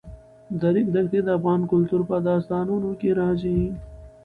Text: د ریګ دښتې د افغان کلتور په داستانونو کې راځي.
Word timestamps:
د 0.59 0.61
ریګ 0.75 0.87
دښتې 0.95 1.19
د 1.23 1.27
افغان 1.37 1.61
کلتور 1.71 2.01
په 2.09 2.17
داستانونو 2.27 2.89
کې 2.99 3.09
راځي. 3.19 3.59